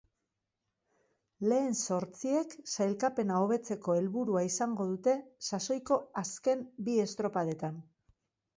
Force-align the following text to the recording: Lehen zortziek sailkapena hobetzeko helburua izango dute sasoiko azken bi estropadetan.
Lehen 1.51 1.75
zortziek 1.79 2.55
sailkapena 2.71 3.37
hobetzeko 3.45 3.97
helburua 3.99 4.43
izango 4.49 4.89
dute 4.95 5.15
sasoiko 5.51 6.01
azken 6.25 6.67
bi 6.89 6.99
estropadetan. 7.09 7.81